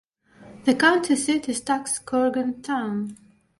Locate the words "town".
2.63-3.15